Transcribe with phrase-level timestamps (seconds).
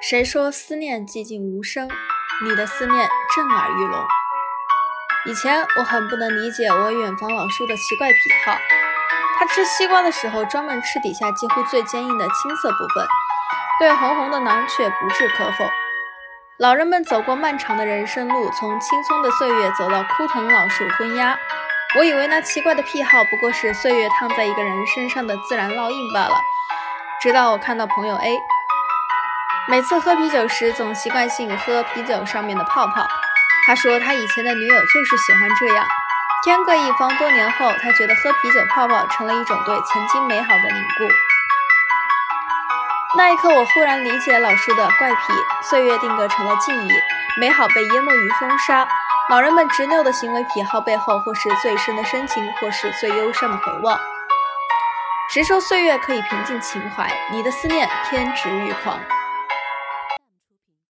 [0.00, 1.88] 谁说思念寂静无声？
[2.44, 4.06] 你的思念震耳欲聋。
[5.26, 8.56] 以前我很不能理解我远房老叔的奇怪癖好，
[9.38, 13.06] 他吃西瓜的时候专门吃底下几乎最坚硬的青色部分，
[13.80, 15.68] 对红红的囊却不置可否。
[16.58, 21.38] 老人们走过漫长的人生路，从青葱的岁月走到枯藤老树昏鸦。
[21.96, 26.38] 我以为那奇怪的癖好不过是岁月烫在一个人身上的自然烙印罢了。
[27.18, 28.38] 直到我看到朋友 A，
[29.68, 33.08] 每次喝啤酒时总习惯性喝啤酒上面的泡泡。
[33.66, 35.86] 他说他以前的女友就是喜欢这样。
[36.44, 41.08] 天各一方，多年后，他觉得喝啤酒泡泡成了一种对曾经美好的凝固。
[43.16, 46.92] 那一刻，我忽然理解老叔的怪癖，岁月定格成了记忆，
[47.40, 48.86] 美好被淹没于风沙。
[49.30, 54.00] 老人们执拗的行为癖好背后，或是最深的深情，或是最忧伤的回望。
[55.28, 57.12] 谁说岁月可以平静情怀？
[57.30, 58.98] 你的思念偏执欲狂。